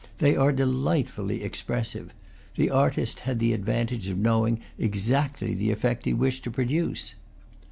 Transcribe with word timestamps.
They 0.17 0.35
are 0.35 0.51
delightfully 0.51 1.43
expressive; 1.43 2.11
the 2.55 2.71
artist 2.71 3.19
had 3.19 3.37
the 3.37 3.53
advantage 3.53 4.07
of 4.07 4.17
knowing 4.17 4.59
exactly 4.79 5.53
the 5.53 5.69
effect 5.69 6.05
he 6.05 6.13
wished 6.15 6.43
to 6.45 6.49
produce. 6.49 7.13